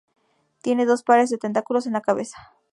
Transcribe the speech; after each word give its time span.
Tienen 0.63 0.87
dos 0.87 1.03
pares 1.03 1.29
de 1.29 1.37
tentáculos 1.37 1.85
en 1.85 1.93
la 1.93 2.01
cabeza. 2.01 2.55